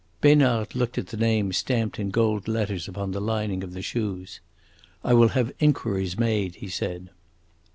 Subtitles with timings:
[0.19, 4.39] Besnard looked at the name stamped in gold letters upon the lining of the shoes.
[5.03, 7.11] "I will have inquiries made," he said.